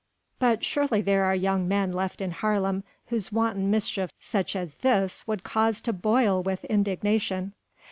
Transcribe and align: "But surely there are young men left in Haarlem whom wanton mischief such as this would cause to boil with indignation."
"But 0.39 0.63
surely 0.63 1.01
there 1.01 1.25
are 1.25 1.35
young 1.35 1.67
men 1.67 1.91
left 1.91 2.21
in 2.21 2.31
Haarlem 2.31 2.83
whom 3.09 3.21
wanton 3.31 3.69
mischief 3.69 4.09
such 4.19 4.55
as 4.55 4.73
this 4.81 5.27
would 5.27 5.43
cause 5.43 5.79
to 5.81 5.93
boil 5.93 6.41
with 6.41 6.65
indignation." 6.65 7.53